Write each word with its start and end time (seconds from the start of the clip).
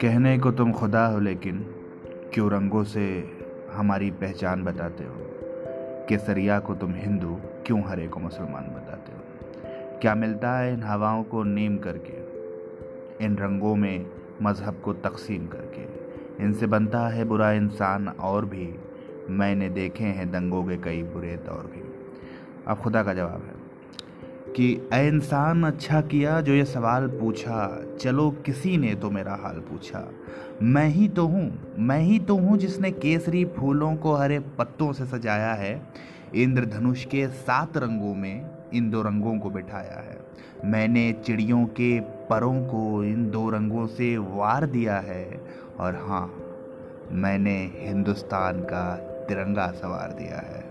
कहने 0.00 0.38
को 0.38 0.50
तुम 0.50 0.72
खुदा 0.72 1.06
हो, 1.06 1.18
लेकिन 1.18 1.66
क्यों 2.34 2.50
रंगों 2.50 2.84
से 2.84 3.30
हमारी 3.72 4.10
पहचान 4.10 4.64
बताते 4.64 5.04
हो? 5.04 5.14
केसरिया 6.08 6.58
को 6.58 6.74
तुम 6.74 6.94
हिंदू 6.94 7.40
क्यों 7.66 7.82
हरे 7.82 8.08
को 8.08 8.20
मुसलमान 8.20 8.64
बताते 8.64 9.12
हो? 9.12 9.18
क्या 10.00 10.14
मिलता 10.14 10.58
है 10.58 10.74
इन 10.74 10.82
हवाओं 10.82 11.24
को 11.24 11.42
नीम 11.42 11.78
करके? 11.78 12.14
इन 13.24 13.36
रंगों 13.36 13.76
में 13.76 14.06
मज़हब 14.42 14.80
को 14.84 14.92
तकसीम 14.92 15.46
करके। 15.46 15.82
इनसे 16.44 16.66
बनता 16.66 17.08
है 17.08 17.24
बुरा 17.24 17.52
इंसान 17.52 18.08
और 18.08 18.44
भी। 18.44 18.74
मैंने 19.30 19.68
देखे 19.68 20.04
हैं 20.04 20.30
दंगों 20.30 20.64
के 20.64 20.76
कई 20.76 21.02
बुरे 21.02 21.36
दौर 21.36 21.70
भी। 21.74 21.82
अब 22.66 22.78
खुदा 22.78 23.02
का 23.02 23.14
जवाब 23.14 23.42
है। 23.42 23.55
कि 24.56 24.66
ए 24.94 25.06
इंसान 25.08 25.64
अच्छा 25.64 26.00
किया 26.00 26.40
जो 26.40 26.52
ये 26.52 26.64
सवाल 26.64 27.06
पूछा, 27.08 27.86
चलो 28.00 28.30
किसी 28.46 28.76
ने 28.76 28.94
तो 28.94 29.10
मेरा 29.10 29.34
हाल 29.34 29.58
पूछा। 29.60 30.02
मैं 30.62 30.86
ही 30.88 31.08
तो 31.08 31.26
हूँ, 31.26 31.74
मैं 31.78 32.00
ही 32.00 32.18
तो 32.18 32.36
हूँ 32.36 32.56
जिसने 32.58 32.90
केसरी 32.90 33.44
फूलों 33.56 33.94
को 33.96 34.14
हरे 34.14 34.38
पत्तों 34.58 34.92
से 34.92 35.06
सजाया 35.06 35.52
है, 35.52 35.80
इंद्रधनुष 36.34 37.04
के 37.04 37.26
सात 37.28 37.76
रंगों 37.76 38.14
में 38.14 38.50
इन 38.74 38.90
दो 38.90 39.02
रंगों 39.02 39.38
को 39.38 39.50
बिठाया 39.50 40.00
है। 40.00 40.18
मैंने 40.64 41.12
चिड़ियों 41.24 41.64
के 41.64 41.98
परों 42.00 42.54
को 42.64 43.04
इन 43.04 43.30
दो 43.30 43.48
रंगों 43.50 43.86
से 43.86 44.16
वार 44.18 44.66
दिया 44.66 44.96
है, 44.98 45.40
और 45.80 45.96
हाँ 46.08 46.26
मैंने 47.12 47.58
हिंदुस्तान 47.76 48.60
का 48.60 48.94
तिरंगा 49.28 49.70
सवार 49.72 50.12
दिया 50.12 50.36
है। 50.36 50.64